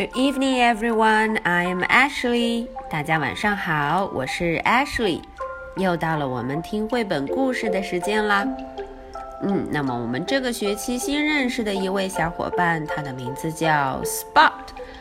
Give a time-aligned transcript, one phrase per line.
[0.00, 1.38] Good evening, everyone.
[1.44, 2.68] I am Ashley.
[2.88, 5.20] 大家晚上好，我是 Ashley。
[5.76, 8.48] 又到了我们听绘本故事的时间啦。
[9.42, 14.50] 嗯，那么我们这个学期新认识的一位小伙伴，他的名字叫 Spot。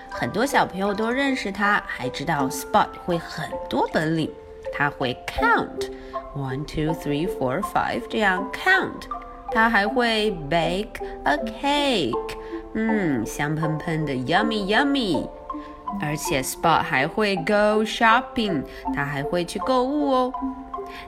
[0.09, 4.29] 很多小朋友都认识他，还知道 Spot 会很多本领。
[4.73, 5.89] 他会 count
[6.35, 9.07] one, two, three, four, five 这样 count。
[9.53, 12.35] 他还会 bake a cake。
[12.73, 15.27] 嗯，香喷喷的，yummy yummy。
[15.99, 20.33] 而且 Spot 还会 go shopping，他还会去购物哦。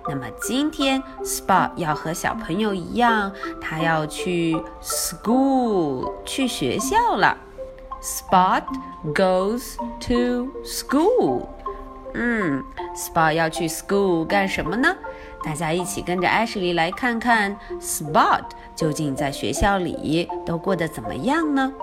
[0.10, 7.38] 那么今天 Spot 要和小朋友一样，他要去 school，去学校了。
[8.02, 8.64] Spot
[9.14, 11.48] goes to school。
[12.16, 12.64] 嗯
[12.96, 14.96] ，Spot 要去 school 干什么呢？
[15.44, 18.44] 大家一起跟着 Ashley 来看看 Spot
[18.76, 21.74] 究竟在学校里都过得怎么样呢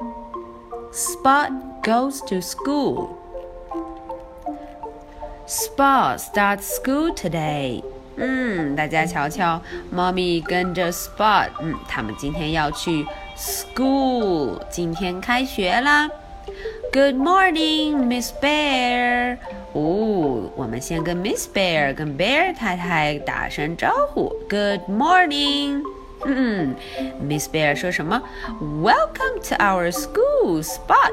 [0.92, 1.50] ？Spot
[1.82, 3.08] goes to school.
[5.46, 7.82] Spot starts school today.
[8.16, 9.60] 嗯，大家瞧瞧，
[9.90, 16.08] 猫咪跟着 Spot，嗯，他们今天要去 school，今天开学啦。
[16.90, 19.36] Good morning, Miss Bear.
[19.74, 24.32] 哦，我们先跟 Miss Bear 跟 Bear 太太打声招呼。
[24.48, 25.82] Good morning。
[26.24, 26.74] 嗯
[27.22, 28.22] ，Miss Bear 说什么
[28.82, 31.12] ？Welcome to our school spot。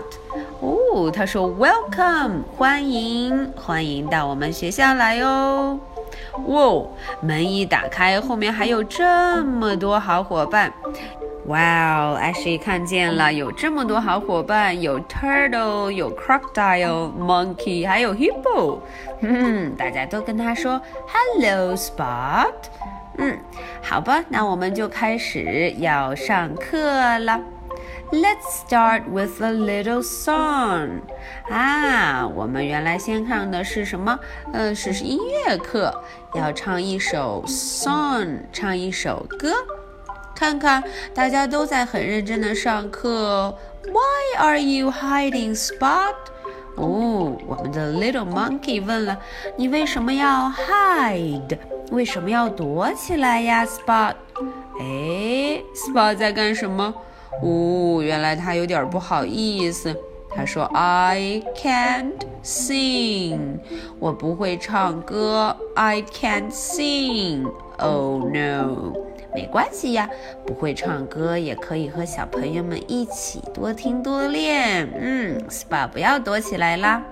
[0.61, 5.77] 哦，他说 Welcome，欢迎，欢迎到我们学校来哦。
[6.47, 6.85] 哇，
[7.21, 10.71] 门一打开，后面还有这么多好伙伴。
[11.46, 11.58] 哇
[11.96, 18.78] 哦，Ashley 看见了，有这么多好伙伴，有 turtle，有 crocodile，monkey，还有 hippo。
[19.20, 22.52] 嗯，大家都跟他说 Hello Spot。
[23.16, 23.38] 嗯，
[23.82, 26.78] 好吧，那我们就开始要上课
[27.18, 27.40] 了。
[28.12, 31.00] Let's start with a little song。
[31.48, 34.18] 啊，我们原来先上的是什么？
[34.52, 35.92] 嗯，是音乐课，
[36.34, 39.54] 要唱一首 song，唱一首歌。
[40.35, 43.57] 看看，大家都在很认真的上课。
[43.85, 46.15] Why are you hiding, Spot？
[46.75, 49.17] 哦，我们的 Little Monkey 问了，
[49.55, 51.57] 你为什么要 hide？
[51.91, 54.13] 为什么要躲起来呀，Spot？
[54.79, 56.93] 哎，Spot 在干什么？
[57.41, 59.95] 哦，原来他有点不好意思。
[60.37, 62.11] 他说：“I can't
[62.43, 63.59] sing，
[63.99, 65.55] 我不会唱歌。
[65.75, 67.49] I can't sing。
[67.77, 68.91] Oh no。”
[69.35, 70.09] 没关系呀，
[70.45, 74.89] 不会唱歌也可以和小朋友们一起多听多练。
[74.97, 77.03] 嗯，SPA 不要躲起来啦。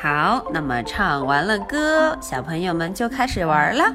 [0.00, 3.94] 好，那么唱完了歌，小朋友们就开始玩了。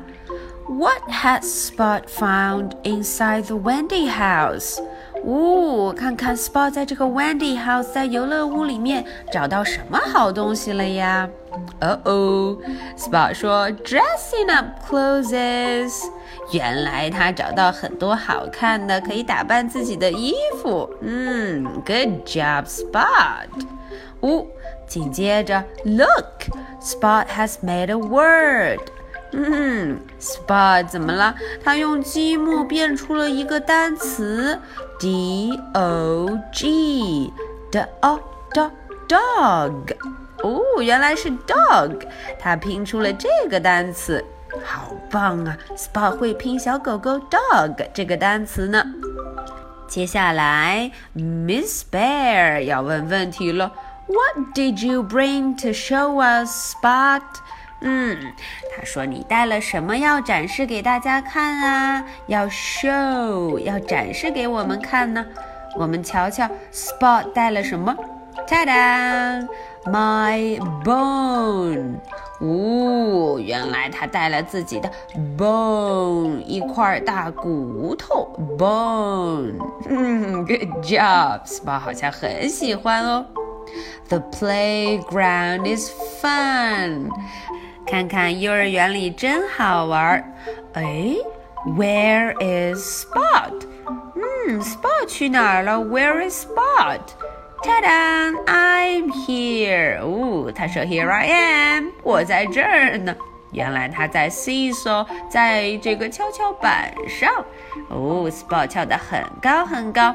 [0.69, 4.81] What has Spot found inside the Wendy house？
[5.25, 11.29] 呜，看看 Spot 在这个 Wendy house 在游乐屋里面找到什么好东西了呀？
[11.81, 12.59] 哦哦，
[12.97, 16.05] Spot 说：“Dressing up clothes。”
[16.53, 20.89] 原来他找到很多好看的可以打扮自己的衣服。
[21.01, 23.49] 嗯，Good job, Spot。
[24.21, 24.47] 哦，
[24.87, 28.81] 紧接着，Look，Spot has made a word。
[29.32, 31.36] 嗯，Spot 怎么了？
[31.64, 34.60] 他用积木变出了一个单词
[35.00, 37.32] ，D O G，D-O-D-Dog。
[40.44, 42.02] 哦，原来是 dog，
[42.40, 44.24] 他拼出了这个单词，
[44.64, 48.86] 好棒啊！Spot 会拼小狗狗 dog 这个单词呢。
[49.88, 53.72] 接下来，Miss Bear 要问问题了
[54.08, 57.22] ：What did you bring to show us, Spot？
[57.88, 58.18] 嗯，
[58.76, 62.04] 他说你带了什么要展示给大家看啊？
[62.26, 65.24] 要 show，要展示给我们看呢？
[65.78, 67.96] 我们瞧瞧，Spot 带了什么
[68.48, 69.48] ？ta da
[69.86, 71.98] My bone，
[72.40, 74.90] 哦，原来他带了自己的
[75.38, 79.54] bone，一块大骨头 bone。
[79.88, 83.26] 嗯，Good job，Spot 好像很喜欢哦。
[84.08, 85.92] The playground is
[86.22, 87.10] fun，
[87.87, 90.35] 看看幼儿园里真好玩。
[90.75, 91.17] 哎，
[91.77, 93.53] Where is Spot？
[94.15, 95.77] 嗯，Spot 去哪儿了？
[95.77, 98.33] Where is Spot？Ta-da!
[98.47, 99.99] I'm here.
[100.01, 103.15] 哦，他说 Here I am，我在这儿呢。
[103.53, 107.29] 原来他在 seesaw，在这个跷跷板上。
[107.89, 110.15] 哦，Spot 跳得很高很高。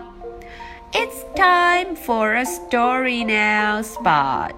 [0.94, 4.54] It's time for a story now, Spot。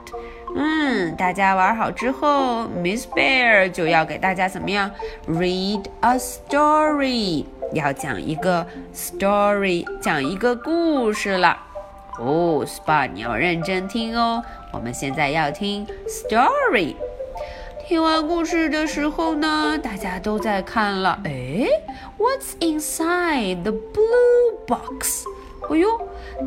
[0.54, 4.90] 嗯，大家玩好之后，Miss Bear 就要给大家怎么样
[5.26, 11.56] ？Read a story，要讲一个 story，讲一个故事了。
[12.18, 14.42] 哦，Spot，你要认真听哦。
[14.72, 16.94] 我们现在要听 story。
[17.88, 21.18] 听完故事的时候呢，大家都在看了。
[21.24, 21.66] 哎
[22.18, 25.24] ，What's inside the blue box？
[25.70, 25.88] 哎呦，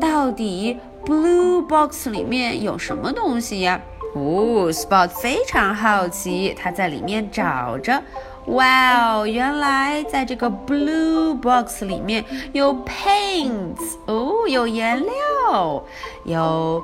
[0.00, 3.80] 到底 blue box 里面有什么东西呀？
[4.16, 8.02] 哦，Spot 非常好奇，他在里面找着。
[8.46, 15.82] 哇哦，原来在这个 blue box 里面有 paints 哦，有颜料，
[16.24, 16.82] 有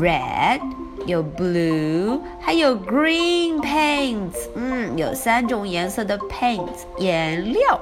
[0.00, 0.60] red，
[1.06, 4.48] 有 blue，还有 green paints。
[4.54, 7.80] 嗯，有三种颜色的 paints 颜料。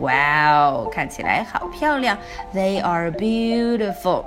[0.00, 2.18] 哇哦，看起来好漂亮。
[2.52, 4.24] They are beautiful.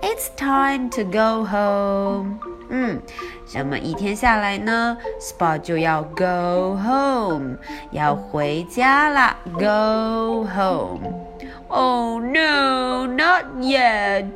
[0.00, 2.49] It's time to go home.
[2.70, 3.00] 嗯，
[3.52, 7.56] 那么一天下来呢，Spot 就要 go home，
[7.90, 9.36] 要回家啦。
[9.52, 11.00] Go home.
[11.68, 14.26] Oh no, not yet.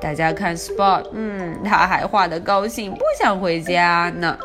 [0.00, 4.38] 大家看 Spot，嗯，他还画的高兴，不想回家呢。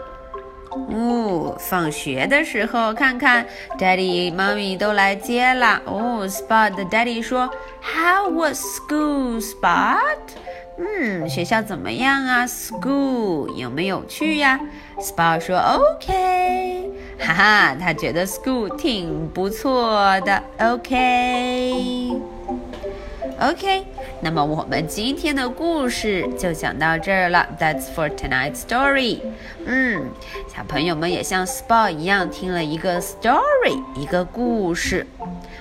[0.89, 3.45] 哦，放学的时候看看
[3.77, 5.81] ，Daddy、妈咪都来接了。
[5.85, 7.49] 哦，Spot 的 Daddy 说
[7.81, 9.97] ，How was school, Spot？
[10.77, 14.59] 嗯，学校怎么样啊？School 有没有趣呀
[14.99, 20.43] ？Spot 说 OK，哈哈，他觉得 School 挺不错的。
[20.59, 22.36] OK
[23.38, 23.84] OK，OK，
[24.20, 27.46] 那么我们今天的故事就讲到这儿了。
[27.58, 29.20] That's for tonight's story。
[29.64, 30.10] 嗯，
[30.54, 35.06] 小朋友们也像 Spot 一样听了一个 story，一个故事。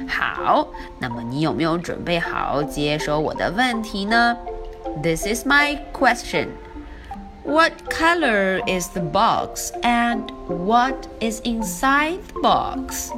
[0.07, 0.68] 好，
[1.00, 4.38] 那么你有没有准备好接收我的问题呢？
[5.01, 6.48] This is my question.
[7.44, 13.12] What color is the box and what is inside the box?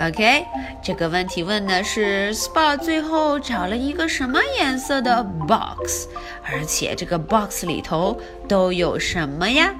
[0.00, 0.46] OK，
[0.82, 6.08] 这个问题问的是 Spa 最后找了一个什么颜色的 box，
[6.42, 8.18] 而且这个 box 里头
[8.48, 9.74] 都有什么呀？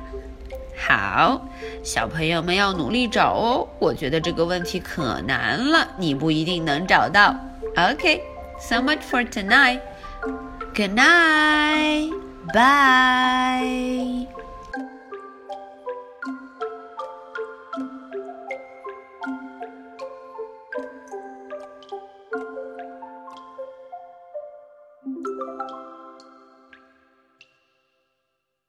[0.76, 1.40] 好，
[1.82, 3.66] 小朋友们要努力找哦。
[3.78, 7.34] 我觉得这个问题可难了，你不一定能找到。
[7.76, 9.80] OK，so much for tonight.
[10.74, 12.12] Good night.
[12.52, 14.39] Bye.